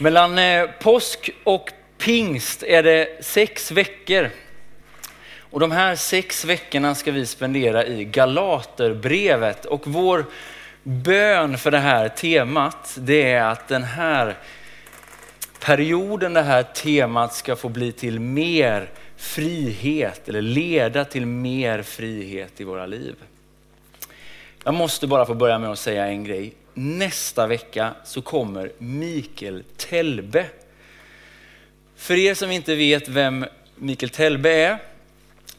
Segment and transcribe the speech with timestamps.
[0.00, 4.30] Mellan eh, påsk och pingst är det sex veckor.
[5.38, 9.64] Och de här sex veckorna ska vi spendera i Galaterbrevet.
[9.64, 10.24] Och vår
[10.82, 14.36] bön för det här temat, det är att den här
[15.60, 22.60] perioden, det här temat ska få bli till mer frihet eller leda till mer frihet
[22.60, 23.14] i våra liv.
[24.64, 26.52] Jag måste bara få börja med att säga en grej.
[26.80, 30.46] Nästa vecka så kommer Mikael Telbe.
[31.96, 33.46] För er som inte vet vem
[33.76, 34.78] Mikael Telbe är,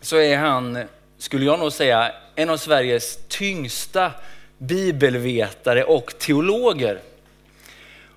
[0.02, 0.80] så är han,
[1.18, 4.12] skulle jag nog säga, en av Sveriges tyngsta
[4.58, 7.00] bibelvetare och teologer.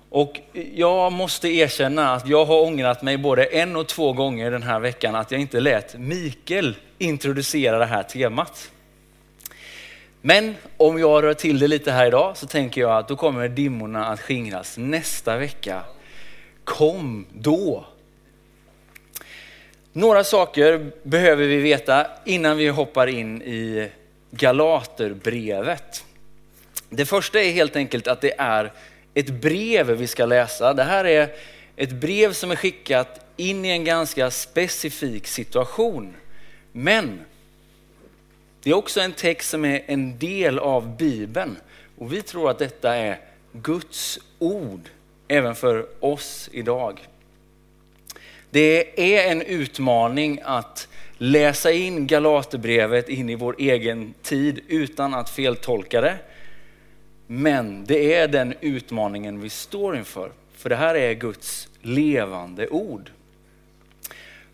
[0.09, 0.39] Och
[0.73, 4.79] jag måste erkänna att jag har ångrat mig både en och två gånger den här
[4.79, 8.71] veckan att jag inte lät Mikael introducera det här temat.
[10.25, 13.49] Men om jag rör till det lite här idag så tänker jag att då kommer
[13.49, 15.81] dimmorna att skingras nästa vecka.
[16.63, 17.85] Kom då!
[19.93, 23.89] Några saker behöver vi veta innan vi hoppar in i
[24.31, 26.05] Galaterbrevet.
[26.89, 28.73] Det första är helt enkelt att det är
[29.13, 30.73] ett brev vi ska läsa.
[30.73, 31.29] Det här är
[31.75, 36.13] ett brev som är skickat in i en ganska specifik situation.
[36.71, 37.19] Men
[38.63, 41.57] det är också en text som är en del av Bibeln
[41.97, 43.19] och vi tror att detta är
[43.51, 44.89] Guds ord
[45.27, 47.07] även för oss idag.
[48.49, 55.29] Det är en utmaning att läsa in Galaterbrevet in i vår egen tid utan att
[55.29, 56.17] feltolka det.
[57.27, 63.11] Men det är den utmaningen vi står inför, för det här är Guds levande ord.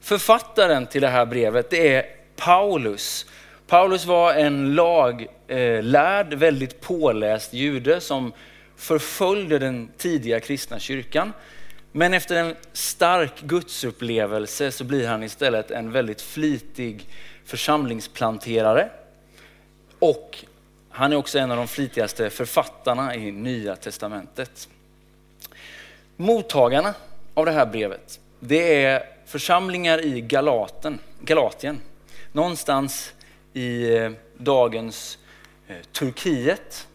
[0.01, 3.25] Författaren till det här brevet det är Paulus.
[3.69, 8.33] Paulus var en laglärd, eh, väldigt påläst jude som
[8.75, 11.33] förföljde den tidiga kristna kyrkan.
[11.91, 17.07] Men efter en stark gudsupplevelse så blir han istället en väldigt flitig
[17.45, 18.89] församlingsplanterare.
[19.99, 20.45] Och
[20.89, 24.69] han är också en av de flitigaste författarna i Nya Testamentet.
[26.15, 26.93] Mottagarna
[27.33, 31.79] av det här brevet, det är församlingar i Galaten, Galatien.
[32.31, 33.13] Någonstans
[33.53, 35.17] i eh, dagens
[35.67, 36.87] eh, Turkiet.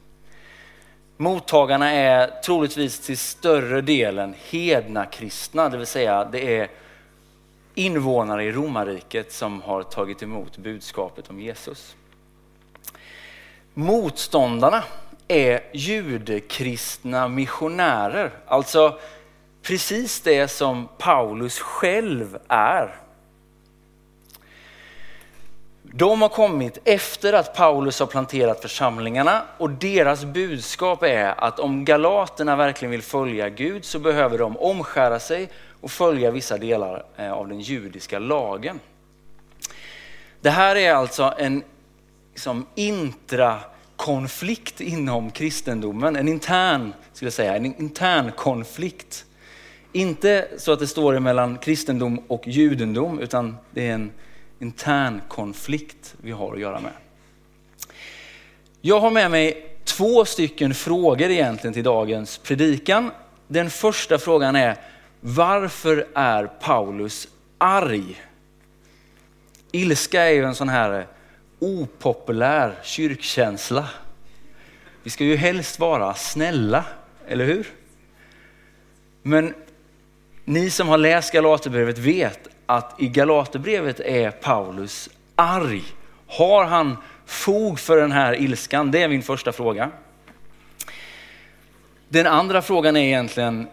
[1.17, 6.69] Mottagarna är troligtvis till större delen hedna kristna, det vill säga det är
[7.75, 11.97] invånare i romarriket som har tagit emot budskapet om Jesus.
[13.75, 14.85] Motståndarna
[15.29, 18.99] är judekristna missionärer, alltså
[19.63, 23.04] precis det som Paulus själv är.
[25.97, 31.85] De har kommit efter att Paulus har planterat församlingarna och deras budskap är att om
[31.85, 35.49] galaterna verkligen vill följa Gud så behöver de omskära sig
[35.81, 38.81] och följa vissa delar eh, av den judiska lagen.
[40.41, 41.63] Det här är alltså en
[42.33, 49.25] liksom, intrakonflikt inom kristendomen, en intern, skulle jag säga, en intern konflikt.
[49.93, 54.13] Inte så att det står mellan kristendom och judendom, utan det är en
[54.59, 56.93] intern konflikt vi har att göra med.
[58.81, 63.11] Jag har med mig två stycken frågor egentligen till dagens predikan.
[63.49, 64.77] Den första frågan är,
[65.21, 67.29] varför är Paulus
[67.59, 68.23] arg?
[69.73, 71.07] Ilska är ju en sån här
[71.59, 73.89] opopulär kyrkkänsla.
[75.03, 76.85] Vi ska ju helst vara snälla,
[77.29, 77.67] eller hur?
[79.23, 79.55] Men
[80.45, 85.83] ni som har läst Galaterbrevet vet att i Galaterbrevet är Paulus arg.
[86.27, 88.91] Har han fog för den här ilskan?
[88.91, 89.91] Det är min första fråga.
[92.09, 93.67] Den andra frågan är egentligen,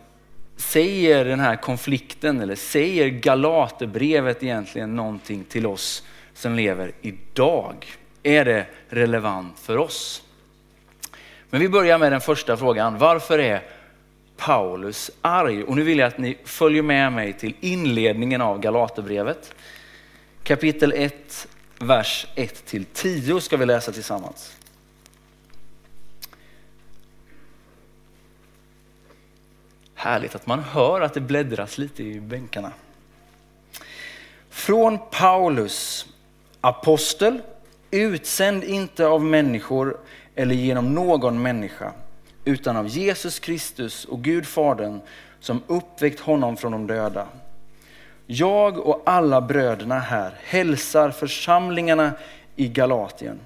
[0.57, 6.03] säger den här konflikten eller säger Galaterbrevet egentligen någonting till oss
[6.33, 7.75] som lever idag?
[8.23, 10.23] Är det relevant för oss?
[11.49, 12.97] Men vi börjar med den första frågan.
[12.97, 13.61] Varför är
[14.45, 15.63] Paulus arg.
[15.63, 19.53] Och nu vill jag att ni följer med mig till inledningen av Galaterbrevet.
[20.43, 21.47] Kapitel 1,
[21.79, 24.57] vers 1-10 ska vi läsa tillsammans.
[29.95, 32.71] Härligt att man hör att det bläddras lite i bänkarna.
[34.49, 36.05] Från Paulus,
[36.61, 37.41] apostel,
[37.91, 39.97] utsänd inte av människor
[40.35, 41.93] eller genom någon människa
[42.45, 45.01] utan av Jesus Kristus och Gud Fadern
[45.39, 47.27] som uppväckt honom från de döda.
[48.25, 52.11] Jag och alla bröderna här hälsar församlingarna
[52.55, 53.39] i Galatien.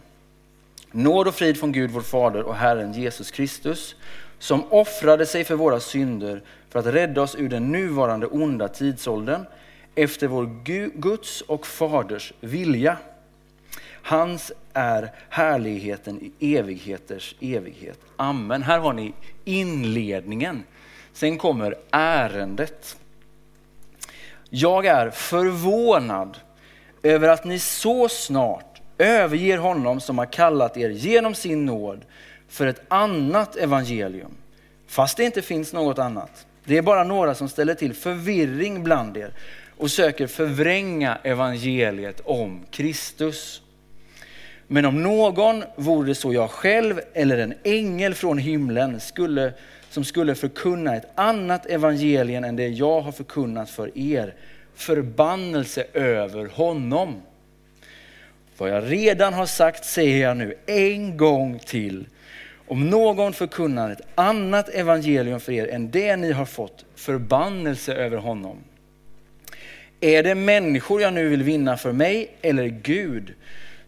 [0.92, 3.96] Nåd och frid från Gud vår Fader och Herren Jesus Kristus
[4.40, 9.46] som offrade sig för våra synder för att rädda oss ur den nuvarande onda tidsåldern
[9.96, 10.46] efter vår
[10.96, 12.98] Guds och Faders vilja.
[14.08, 18.00] Hans är härligheten i evigheters evighet.
[18.16, 18.64] Amen.
[18.64, 19.14] Här har ni
[19.46, 20.64] inledningen.
[21.14, 22.98] Sen kommer ärendet.
[24.50, 26.38] Jag är förvånad
[27.04, 32.06] över att ni så snart överger honom som har kallat er genom sin nåd
[32.48, 34.32] för ett annat evangelium.
[34.88, 36.46] Fast det inte finns något annat.
[36.64, 39.34] Det är bara några som ställer till förvirring bland er
[39.78, 43.62] och söker förvränga evangeliet om Kristus.
[44.68, 49.54] Men om någon, vore det så jag själv eller en ängel från himlen, skulle,
[49.90, 54.34] som skulle förkunna ett annat evangelium än det jag har förkunnat för er,
[54.76, 57.22] förbannelse över honom.
[58.58, 62.06] Vad jag redan har sagt säger jag nu en gång till.
[62.68, 68.18] Om någon förkunnar ett annat evangelium för er än det ni har fått, förbannelse över
[68.18, 68.58] honom.
[70.00, 73.34] Är det människor jag nu vill vinna för mig eller Gud?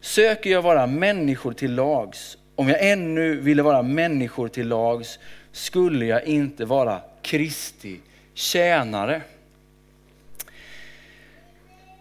[0.01, 2.38] Söker jag vara människor till lags?
[2.55, 5.19] Om jag ännu ville vara människor till lags
[5.51, 7.99] skulle jag inte vara Kristi
[8.33, 9.21] tjänare.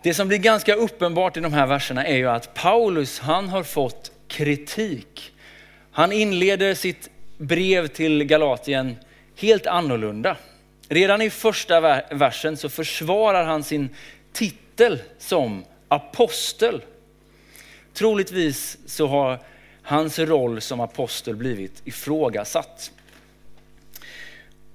[0.02, 3.62] Det som blir ganska uppenbart i de här verserna är ju att Paulus, han har
[3.62, 5.32] fått kritik.
[5.92, 8.96] Han inleder sitt brev till Galatien
[9.36, 10.36] helt annorlunda.
[10.88, 13.88] Redan i första versen så försvarar han sin
[14.32, 16.82] titel som apostel.
[17.96, 19.38] Troligtvis så har
[19.82, 22.90] hans roll som apostel blivit ifrågasatt.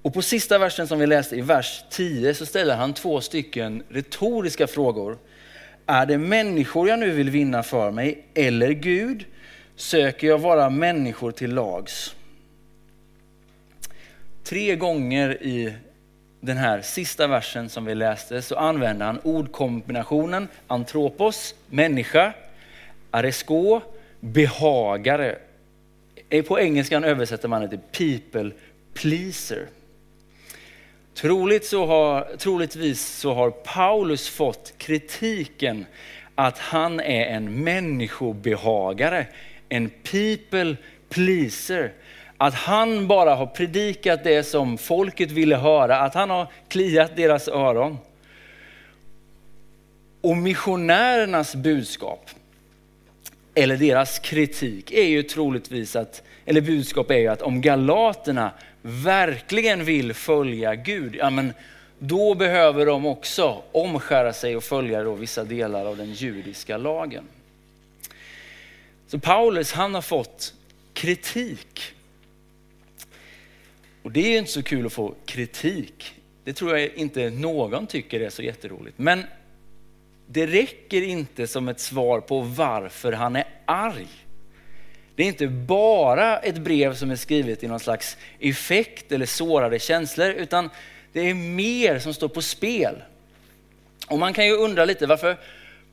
[0.01, 3.83] Och på sista versen som vi läste i vers 10 så ställer han två stycken
[3.89, 5.18] retoriska frågor.
[5.85, 9.25] Är det människor jag nu vill vinna för mig eller Gud?
[9.75, 12.15] Söker jag vara människor till lags?
[14.44, 15.73] Tre gånger i
[16.39, 22.33] den här sista versen som vi läste så använder han ordkombinationen antropos, människa,
[23.12, 23.81] aresko,
[24.19, 25.38] behagare.
[26.48, 28.52] På engelskan översätter man det till people
[28.94, 29.68] pleaser.
[31.13, 35.86] Troligt så har, troligtvis så har Paulus fått kritiken
[36.36, 39.25] att han är en människobehagare,
[39.69, 40.75] en people
[41.10, 41.92] pleaser.
[42.38, 47.48] Att han bara har predikat det som folket ville höra, att han har kliat deras
[47.48, 47.98] öron.
[50.22, 52.30] Och missionärernas budskap,
[53.56, 58.51] eller deras kritik, är ju troligtvis att, eller budskap är ju att om galaterna
[58.81, 61.53] verkligen vill följa Gud, ja men
[62.00, 67.24] då behöver de också omskära sig och följa då vissa delar av den judiska lagen.
[69.07, 70.54] Så Paulus han har fått
[70.94, 71.81] kritik.
[74.04, 76.13] Och det är ju inte så kul att få kritik.
[76.44, 78.97] Det tror jag inte någon tycker är så jätteroligt.
[78.97, 79.24] Men
[80.33, 84.07] det räcker inte som ett svar på varför han är arg.
[85.16, 89.80] Det är inte bara ett brev som är skrivet i någon slags effekt eller sårade
[89.80, 90.69] känslor, utan
[91.13, 93.04] det är mer som står på spel.
[94.07, 95.38] Och man kan ju undra lite varför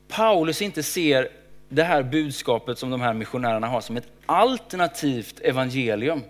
[0.08, 1.29] Paulus inte ser
[1.69, 6.23] det här budskapet som de här missionärerna har som ett alternativt evangelium.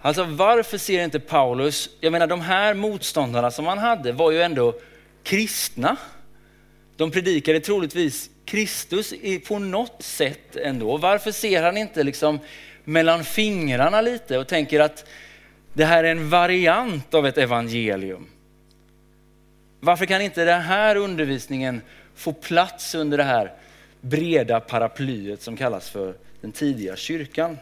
[0.00, 4.42] Alltså varför ser inte Paulus, jag menar de här motståndarna som han hade var ju
[4.42, 4.74] ändå
[5.22, 5.96] kristna.
[6.98, 9.14] De predikade troligtvis Kristus
[9.48, 10.96] på något sätt ändå.
[10.96, 12.38] Varför ser han inte liksom
[12.84, 15.04] mellan fingrarna lite och tänker att
[15.72, 18.26] det här är en variant av ett evangelium?
[19.80, 21.80] Varför kan inte den här undervisningen
[22.14, 23.52] få plats under det här
[24.00, 27.58] breda paraplyet som kallas för den tidiga kyrkan?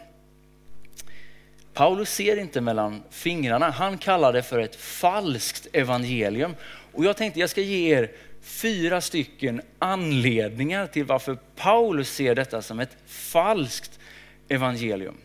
[1.73, 3.69] Paulus ser inte mellan fingrarna.
[3.69, 6.55] Han kallar det för ett falskt evangelium.
[6.93, 8.11] Och jag tänkte jag ska ge er
[8.47, 13.99] fyra stycken anledningar till varför Paulus ser detta som ett falskt
[14.47, 15.17] evangelium.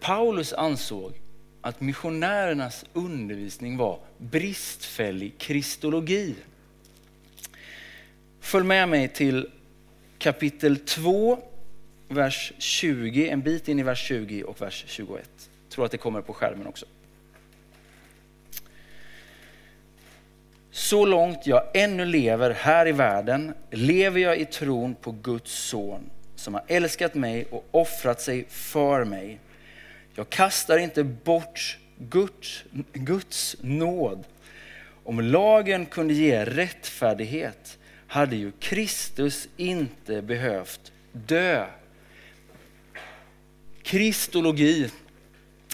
[0.00, 1.12] Paulus ansåg
[1.60, 6.34] att missionärernas undervisning var bristfällig kristologi.
[8.40, 9.50] Följ med mig till
[10.18, 11.38] kapitel 2,
[12.08, 15.30] vers 20, en bit in i vers 20 och vers 21.
[15.64, 16.86] Jag tror att det kommer på skärmen också.
[20.90, 26.10] Så långt jag ännu lever här i världen lever jag i tron på Guds son
[26.36, 29.40] som har älskat mig och offrat sig för mig.
[30.14, 34.24] Jag kastar inte bort Guds, Guds nåd.
[35.04, 41.66] Om lagen kunde ge rättfärdighet hade ju Kristus inte behövt dö.
[43.82, 44.90] kristologi,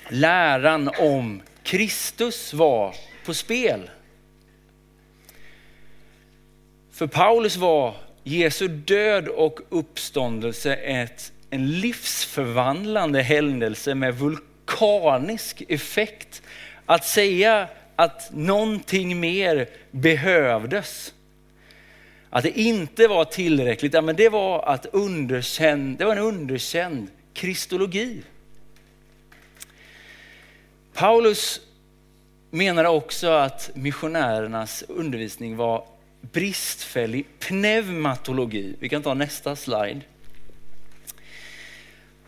[0.09, 2.95] läran om Kristus var
[3.25, 3.91] på spel.
[6.97, 16.43] För Paulus var Jesu död och uppståndelse ett, en livsförvandlande händelse med vulkanisk effekt.
[16.87, 21.15] Att säga att någonting mer behövdes,
[22.31, 27.09] att det inte var tillräckligt, ja, men det var, att underkänd, det var en underkänd
[27.35, 28.23] kristologi.
[30.95, 31.61] Paulus
[32.51, 35.96] menade också att missionärernas undervisning var
[36.33, 38.75] bristfällig pneumatologi.
[38.79, 40.01] Vi kan ta nästa slide.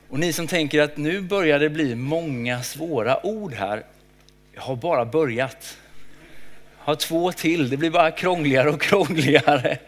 [0.08, 3.84] Och ni som tänker att nu börjar det bli många svåra ord här.
[4.52, 5.78] Jag har bara börjat.
[6.78, 9.78] Jag har två till, det blir bara krångligare och krångligare.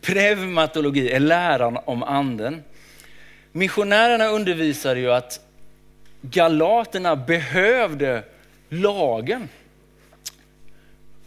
[0.00, 2.62] Pneumatologi är läran om anden.
[3.52, 5.40] Missionärerna undervisade ju att
[6.20, 8.22] galaterna behövde
[8.68, 9.48] lagen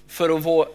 [0.08, 0.68] för att få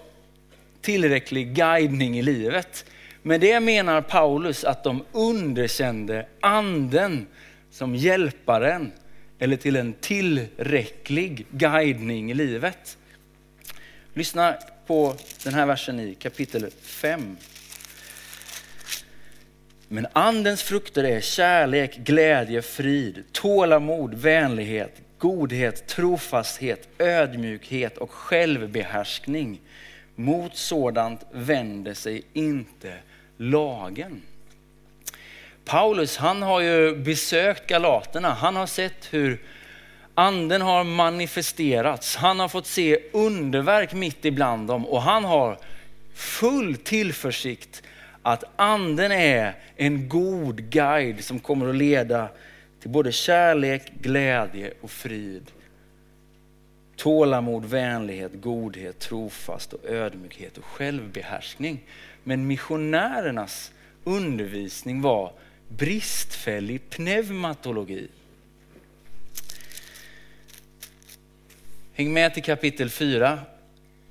[0.84, 2.84] tillräcklig guidning i livet.
[3.22, 7.26] Men det menar Paulus att de underkände anden
[7.70, 8.92] som hjälparen
[9.38, 12.98] eller till en tillräcklig guidning i livet.
[14.14, 14.54] Lyssna
[14.86, 15.14] på
[15.44, 17.36] den här versen i kapitel 5.
[19.88, 29.60] Men andens frukter är kärlek, glädje, frid, tålamod, vänlighet, godhet, trofasthet, ödmjukhet och självbehärskning.
[30.14, 32.94] Mot sådant vänder sig inte
[33.37, 34.23] lagen.
[35.64, 38.30] Paulus han har ju besökt Galaterna.
[38.30, 39.42] Han har sett hur
[40.14, 42.16] anden har manifesterats.
[42.16, 45.59] Han har fått se underverk mitt ibland dem och han har
[46.14, 47.83] full tillförsikt
[48.23, 52.28] att anden är en god guide som kommer att leda
[52.80, 55.50] till både kärlek, glädje och frid.
[56.96, 61.80] Tålamod, vänlighet, godhet, trofast och ödmjukhet och självbehärskning.
[62.22, 63.72] Men missionärernas
[64.04, 65.32] undervisning var
[65.68, 68.08] bristfällig pneumatologi.
[71.94, 73.38] Häng med till kapitel 4.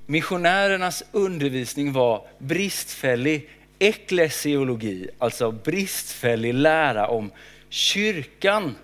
[0.06, 3.50] Missionärernas undervisning var bristfällig
[3.80, 7.32] eklesiologi, alltså bristfällig lära om
[7.70, 8.76] kyrkan.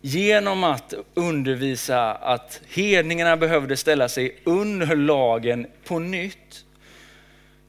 [0.00, 6.64] Genom att undervisa att hedningarna behövde ställa sig under lagen på nytt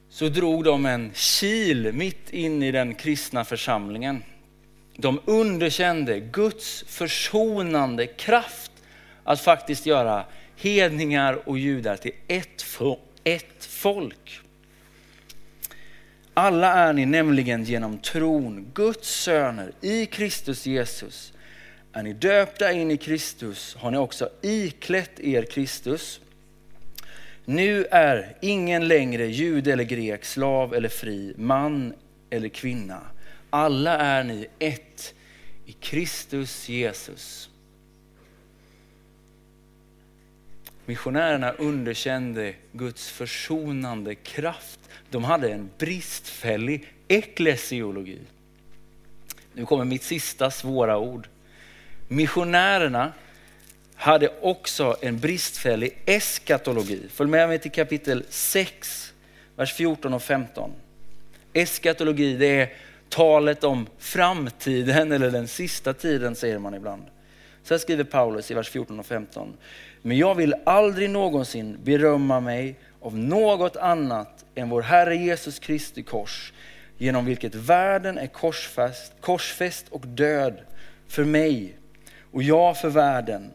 [0.09, 4.23] så drog de en kil mitt in i den kristna församlingen.
[4.95, 8.71] De underkände Guds försonande kraft
[9.23, 12.65] att faktiskt göra hedningar och judar till ett,
[13.23, 14.41] ett folk.
[16.33, 21.33] Alla är ni nämligen genom tron Guds söner i Kristus Jesus.
[21.93, 26.21] Är ni döpta in i Kristus har ni också iklätt er Kristus.
[27.45, 31.93] Nu är ingen längre jude eller grek, slav eller fri, man
[32.29, 33.01] eller kvinna.
[33.49, 35.13] Alla är ni ett
[35.65, 37.49] i Kristus Jesus.
[40.85, 44.79] Missionärerna underkände Guds försonande kraft.
[45.09, 48.19] De hade en bristfällig eklesiologi.
[49.53, 51.27] Nu kommer mitt sista svåra ord.
[52.07, 53.13] Missionärerna
[53.95, 57.01] hade också en bristfällig eskatologi.
[57.09, 59.13] Följ med mig till kapitel 6,
[59.55, 60.71] vers 14 och 15.
[61.53, 62.73] Eskatologi det är
[63.09, 67.03] talet om framtiden eller den sista tiden säger man ibland.
[67.63, 69.53] Så här skriver Paulus i vers 14 och 15.
[70.01, 76.03] Men jag vill aldrig någonsin berömma mig av något annat än vår Herre Jesus Kristi
[76.03, 76.53] kors,
[76.97, 80.57] genom vilket världen är korsfäst, korsfäst och död
[81.07, 81.76] för mig
[82.37, 83.51] och ja för världen.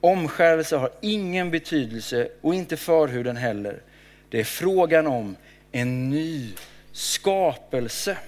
[0.00, 3.82] Omskärelse har ingen betydelse och inte förhuden heller.
[4.28, 5.36] Det är frågan om
[5.72, 6.52] en ny
[6.92, 8.18] skapelse.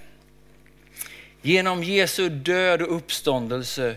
[1.43, 3.97] Genom Jesu död och uppståndelse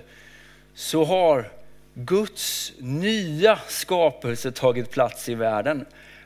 [0.73, 1.51] så har
[1.93, 5.85] Guds nya skapelse tagit plats i världen.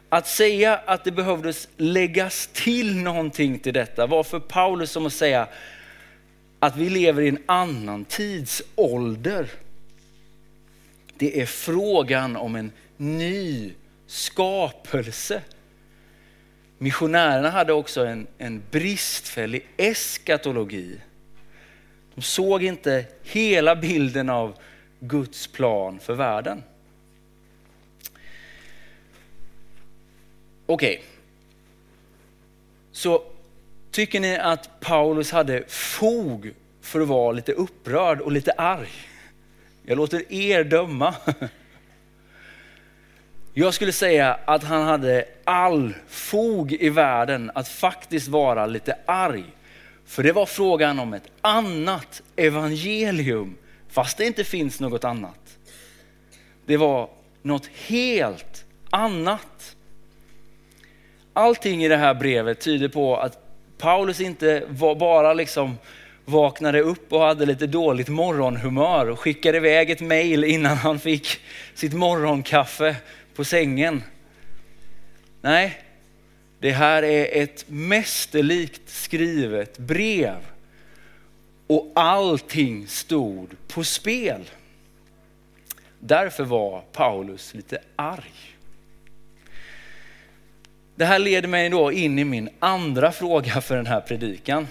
[0.09, 5.13] Att säga att det behövdes läggas till någonting till detta var för Paulus som att
[5.13, 5.47] säga
[6.59, 9.49] att vi lever i en annan tidsålder.
[11.17, 13.73] Det är frågan om en ny
[14.07, 15.41] skapelse.
[16.77, 20.99] Missionärerna hade också en, en bristfällig eskatologi.
[22.15, 24.57] De såg inte hela bilden av
[24.99, 26.63] Guds plan för världen.
[30.65, 31.05] Okej, okay.
[32.91, 33.23] så
[33.97, 38.89] Tycker ni att Paulus hade fog för att vara lite upprörd och lite arg?
[39.85, 41.15] Jag låter er döma.
[43.53, 49.43] Jag skulle säga att han hade all fog i världen att faktiskt vara lite arg.
[50.05, 53.57] För det var frågan om ett annat evangelium,
[53.89, 55.57] fast det inte finns något annat.
[56.65, 57.09] Det var
[57.41, 59.75] något helt annat.
[61.33, 63.46] Allting i det här brevet tyder på att
[63.77, 65.77] Paulus inte var bara liksom
[66.25, 71.39] vaknade upp och hade lite dåligt morgonhumör och skickade iväg ett mejl innan han fick
[71.73, 72.95] sitt morgonkaffe
[73.35, 74.03] på sängen.
[75.41, 75.81] Nej,
[76.59, 80.37] det här är ett mästerlikt skrivet brev
[81.67, 84.49] och allting stod på spel.
[85.99, 88.56] Därför var Paulus lite arg.
[90.97, 94.67] Det här leder mig då in i min andra fråga för den här predikan.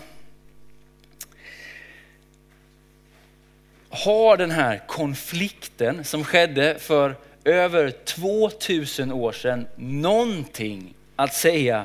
[3.89, 11.85] Har den här konflikten som skedde för över 2000 år sedan någonting att säga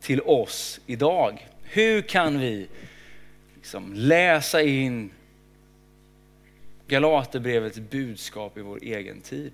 [0.00, 1.48] till oss idag?
[1.62, 2.68] Hur kan vi
[3.54, 5.10] liksom läsa in
[6.88, 9.52] Galaterbrevets budskap i vår egen tid?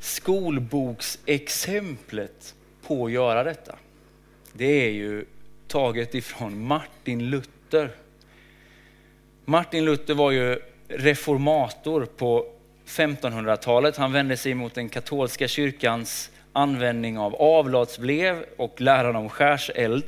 [0.00, 2.54] Skolboksexemplet
[2.86, 3.76] på att göra detta,
[4.52, 5.24] det är ju
[5.68, 7.90] taget ifrån Martin Luther.
[9.44, 12.46] Martin Luther var ju reformator på
[12.86, 13.96] 1500-talet.
[13.96, 20.04] Han vände sig mot den katolska kyrkans användning av avlatsblev och läran om skärseld.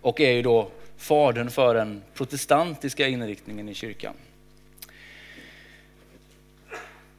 [0.00, 4.14] Och är ju då fadern för den protestantiska inriktningen i kyrkan.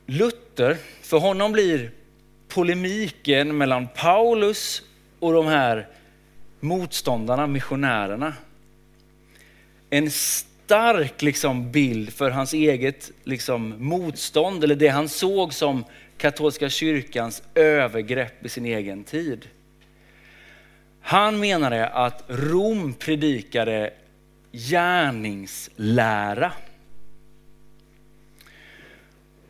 [0.10, 1.92] Luther, för honom blir
[2.48, 4.82] polemiken mellan Paulus
[5.20, 5.88] och de här
[6.60, 8.34] motståndarna, missionärerna,
[9.90, 15.84] en stark liksom bild för hans eget liksom motstånd, eller det han såg som
[16.18, 19.48] katolska kyrkans övergrepp i sin egen tid.
[21.02, 23.94] Han menade att Rom predikade
[24.52, 26.52] gärningslära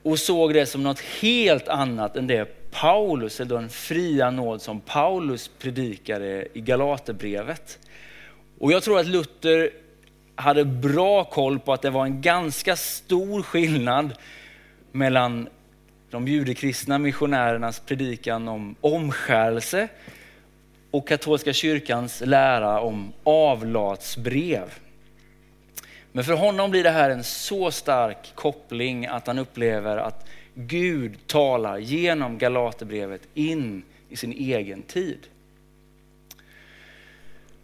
[0.07, 4.81] och såg det som något helt annat än det Paulus, eller den fria nåd som
[4.81, 7.79] Paulus predikade i Galaterbrevet.
[8.59, 9.69] Och jag tror att Luther
[10.35, 14.13] hade bra koll på att det var en ganska stor skillnad
[14.91, 15.49] mellan
[16.09, 19.87] de judekristna missionärernas predikan om omskärelse
[20.91, 24.86] och katolska kyrkans lära om avlatsbrev.
[26.17, 31.27] Men för honom blir det här en så stark koppling att han upplever att Gud
[31.27, 35.17] talar genom Galaterbrevet in i sin egen tid.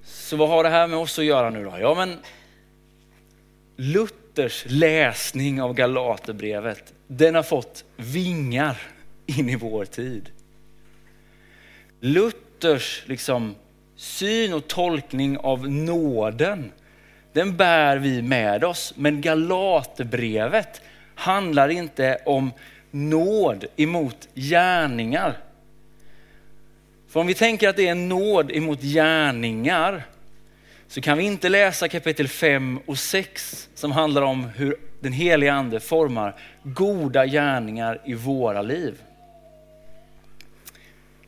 [0.03, 1.73] Så vad har det här med oss att göra nu då?
[1.79, 2.17] Ja, men
[3.75, 8.81] Luthers läsning av Galaterbrevet, den har fått vingar
[9.25, 10.29] in i vår tid.
[11.99, 13.55] Luthers liksom,
[13.95, 16.71] syn och tolkning av nåden,
[17.33, 18.93] den bär vi med oss.
[18.97, 20.81] Men Galaterbrevet
[21.15, 22.51] handlar inte om
[22.91, 25.37] nåd emot gärningar.
[27.09, 30.03] För om vi tänker att det är nåd emot gärningar,
[30.87, 35.53] så kan vi inte läsa kapitel 5 och 6 som handlar om hur den heliga
[35.53, 39.01] ande formar goda gärningar i våra liv.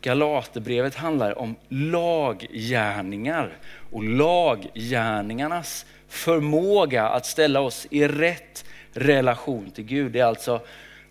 [0.02, 3.58] Galaterbrevet handlar om laggärningar
[3.91, 10.12] och laggärningarnas förmåga att ställa oss i rätt relation till Gud.
[10.12, 10.62] Det är alltså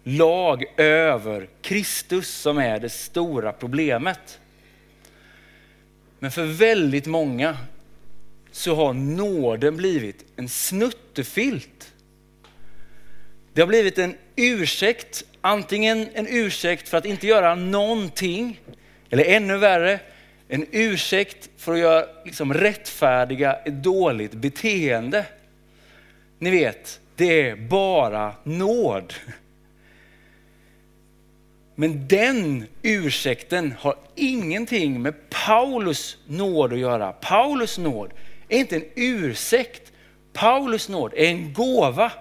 [0.04, 4.40] lag över Kristus som är det stora problemet.
[6.18, 7.56] Men för väldigt många
[8.52, 11.92] så har nåden blivit en snuttefilt.
[13.52, 18.60] Det har blivit en ursäkt, antingen en ursäkt för att inte göra någonting,
[19.10, 20.00] eller ännu värre,
[20.54, 25.26] en ursäkt för att göra, liksom, rättfärdiga ett dåligt beteende.
[26.38, 29.14] Ni vet, det är bara nåd.
[31.74, 37.12] Men den ursäkten har ingenting med Paulus nåd att göra.
[37.12, 38.10] Paulus nåd
[38.48, 39.92] är inte en ursäkt.
[40.32, 42.12] Paulus nåd är en gåva.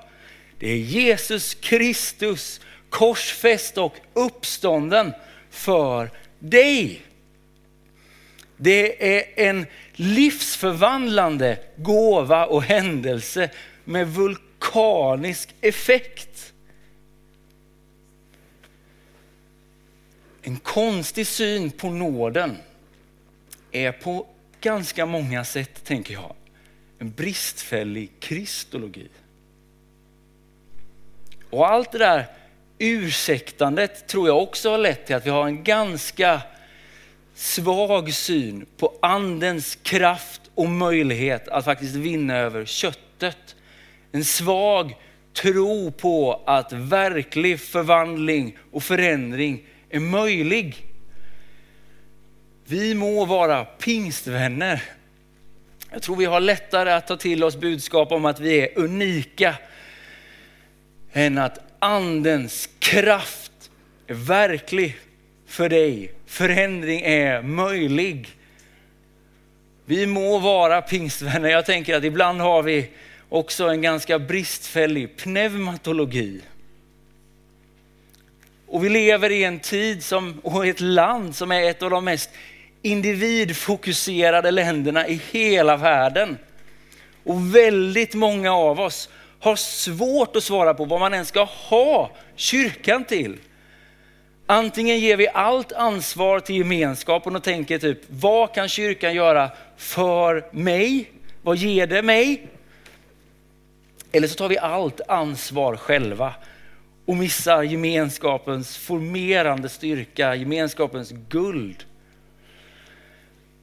[0.59, 5.13] Det är Jesus Kristus korsfäst och uppstånden
[5.49, 7.01] för dig.
[8.63, 13.49] Det är en livsförvandlande gåva och händelse
[13.83, 16.53] med vulkanisk effekt.
[20.41, 22.57] En konstig syn på nåden
[23.71, 24.27] är på
[24.61, 26.35] ganska många sätt, tänker jag,
[26.99, 29.07] en bristfällig kristologi.
[31.49, 32.25] Och allt det där
[32.77, 36.41] ursäktandet tror jag också har lett till att vi har en ganska
[37.35, 43.55] svag syn på andens kraft och möjlighet att faktiskt vinna över köttet.
[44.11, 44.95] En svag
[45.33, 50.85] tro på att verklig förvandling och förändring är möjlig.
[52.65, 54.83] Vi må vara pingstvänner.
[55.91, 59.55] Jag tror vi har lättare att ta till oss budskap om att vi är unika
[61.13, 63.71] än att andens kraft
[64.07, 64.97] är verklig
[65.53, 66.11] för dig.
[66.25, 68.29] Förändring är möjlig.
[69.85, 71.49] Vi må vara pingstvänner.
[71.49, 72.89] Jag tänker att ibland har vi
[73.29, 76.41] också en ganska bristfällig pneumatologi.
[78.67, 82.05] Och vi lever i en tid som, och ett land som är ett av de
[82.05, 82.29] mest
[82.81, 86.37] individfokuserade länderna i hela världen.
[87.23, 92.11] Och väldigt många av oss har svårt att svara på vad man ens ska ha
[92.35, 93.37] kyrkan till.
[94.45, 100.45] Antingen ger vi allt ansvar till gemenskapen och tänker typ, vad kan kyrkan göra för
[100.51, 101.11] mig?
[101.41, 102.47] Vad ger det mig?
[104.11, 106.33] Eller så tar vi allt ansvar själva
[107.05, 111.85] och missar gemenskapens formerande styrka, gemenskapens guld.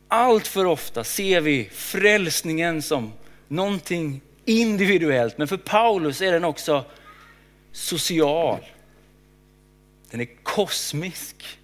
[0.09, 3.13] Allt för ofta ser vi frälsningen som
[3.49, 6.85] någonting individuellt, men för Paulus är den också
[7.73, 8.59] social.
[10.11, 11.59] Den är kosmisk.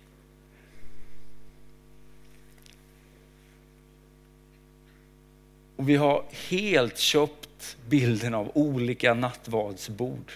[5.76, 10.32] Och vi har helt köpt bilden av olika nattvardsbord.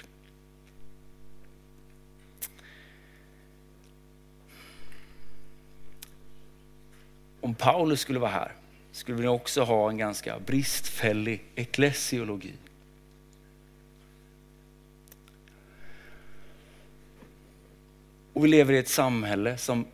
[7.40, 8.52] Om Paulus skulle vara här
[8.92, 12.54] skulle vi också ha en ganska bristfällig eklesiologi.
[18.40, 19.86] Och vi lever i ett samhälle som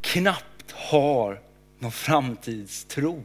[0.00, 1.40] knappt har
[1.78, 3.24] någon framtidstro.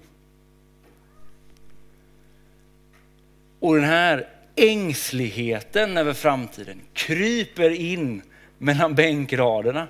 [3.60, 8.22] Och den här ängsligheten över framtiden kryper in
[8.58, 9.88] mellan bänkraderna.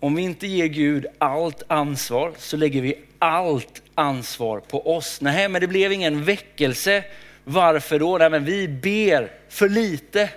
[0.00, 5.20] Om vi inte ger Gud allt ansvar så lägger vi allt ansvar på oss.
[5.20, 7.04] Nej, men det blev ingen väckelse.
[7.50, 8.18] Varför då?
[8.18, 10.30] Nej, men vi ber för lite.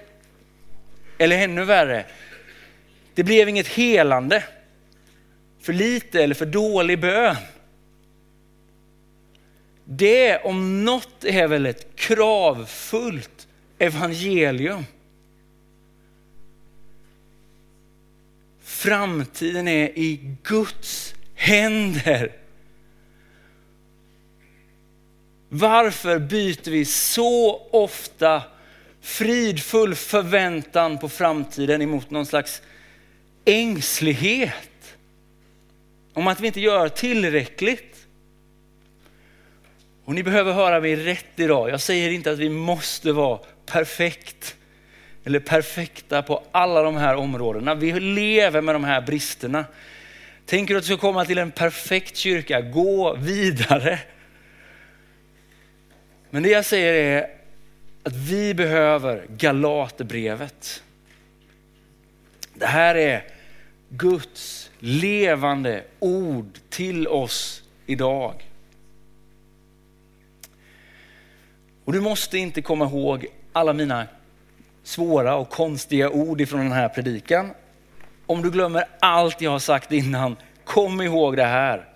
[1.18, 2.06] Eller ännu värre,
[3.14, 4.44] det blev inget helande.
[5.62, 7.36] För lite eller för dålig bön.
[9.86, 13.48] Det om något är väl ett kravfullt
[13.78, 14.86] evangelium.
[18.64, 22.41] Framtiden är i Guds händer.
[25.54, 28.44] Varför byter vi så ofta
[29.02, 32.62] fridfull förväntan på framtiden emot någon slags
[33.46, 34.96] ängslighet?
[36.14, 38.08] Om att vi inte gör tillräckligt.
[40.06, 41.70] Och ni behöver höra mig rätt idag.
[41.70, 44.56] Jag säger inte att vi måste vara perfekt
[45.24, 47.76] eller perfekta på alla de här områdena.
[47.76, 49.66] Vi lever med de här bristerna.
[50.46, 54.00] Tänker du att du ska komma till en perfekt kyrka, gå vidare.
[56.32, 57.30] Men det jag säger är
[58.04, 60.84] att vi behöver Galaterbrevet.
[62.54, 63.24] Det här är
[63.90, 68.34] Guds levande ord till oss idag.
[71.86, 74.08] Och du måste inte komma ihåg alla mina
[74.84, 77.52] svåra och konstiga ord ifrån den här predikan.
[78.26, 81.90] Om du glömmer allt jag har sagt innan, kom ihåg det här.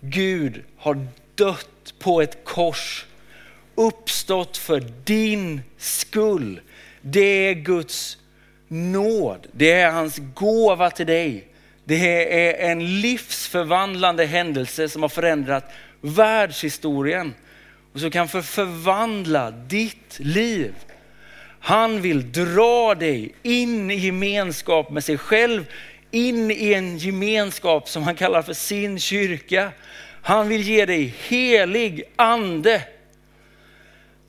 [0.00, 3.06] Gud har dött på ett kors,
[3.76, 6.60] uppstått för din skull.
[7.02, 8.18] Det är Guds
[8.68, 11.48] nåd, det är hans gåva till dig.
[11.84, 17.34] Det är en livsförvandlande händelse som har förändrat världshistorien
[17.92, 20.74] och som kan förvandla ditt liv.
[21.60, 25.64] Han vill dra dig in i gemenskap med sig själv,
[26.10, 29.70] in i en gemenskap som han kallar för sin kyrka.
[30.22, 32.82] Han vill ge dig helig ande.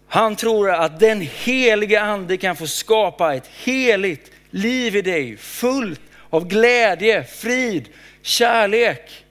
[0.07, 6.01] Han tror att den helige ande kan få skapa ett heligt liv i dig, fullt
[6.29, 7.89] av glädje, frid,
[8.21, 9.25] kärlek.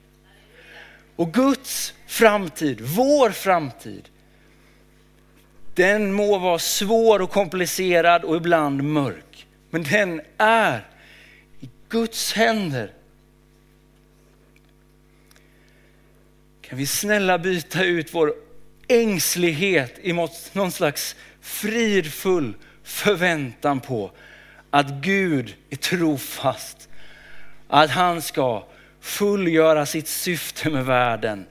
[1.17, 4.09] Och Guds framtid, vår framtid,
[5.75, 9.47] den må vara svår och komplicerad och ibland mörk.
[9.71, 10.87] Men den är
[11.61, 12.93] i Guds händer.
[16.61, 18.35] Kan vi snälla byta ut vår
[18.88, 24.11] ängslighet emot någon slags fridfull förväntan på
[24.70, 26.88] att Gud är trofast.
[27.68, 28.66] Att han ska
[29.01, 31.46] fullgöra sitt syfte med världen.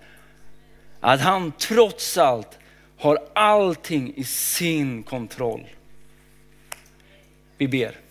[1.00, 2.60] Att han trots allt
[2.98, 5.68] har allting i sin kontroll.
[7.58, 8.05] Vi ber.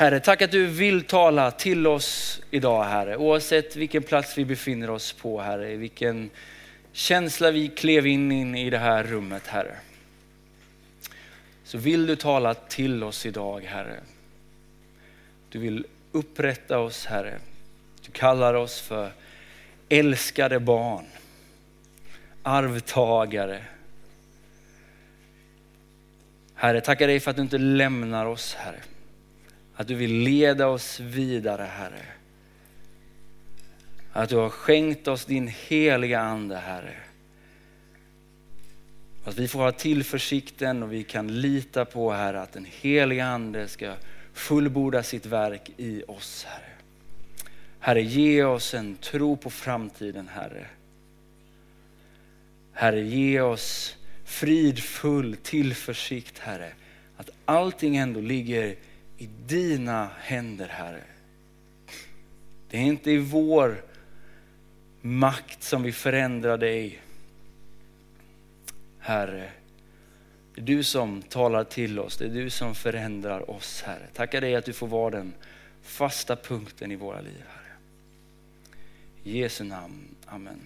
[0.00, 3.16] Herre, tack att du vill tala till oss idag Herre.
[3.16, 6.30] Oavsett vilken plats vi befinner oss på Herre, vilken
[6.92, 9.76] känsla vi klev in, i det här rummet Herre.
[11.64, 14.00] Så vill du tala till oss idag Herre.
[15.48, 17.38] Du vill upprätta oss Herre.
[18.06, 19.12] Du kallar oss för
[19.88, 21.04] älskade barn,
[22.42, 23.64] arvtagare.
[26.54, 28.80] Herre, tackar dig för att du inte lämnar oss Herre.
[29.80, 32.04] Att du vill leda oss vidare Herre.
[34.12, 36.96] Att du har skänkt oss din heliga ande Herre.
[39.24, 43.68] Att vi får ha tillförsikten och vi kan lita på Herre att den heliga ande
[43.68, 43.94] ska
[44.32, 46.72] fullborda sitt verk i oss Herre.
[47.78, 50.66] Herre ge oss en tro på framtiden Herre.
[52.72, 56.72] Herre ge oss fridfull tillförsikt Herre.
[57.16, 58.76] Att allting ändå ligger
[59.20, 61.02] i dina händer Herre.
[62.70, 63.82] Det är inte i vår
[65.00, 67.00] makt som vi förändrar dig.
[68.98, 69.50] Herre,
[70.54, 74.06] det är du som talar till oss, det är du som förändrar oss Herre.
[74.14, 75.34] Tackar dig att du får vara den
[75.82, 77.76] fasta punkten i våra liv Herre.
[79.24, 80.60] I Jesu namn, Amen.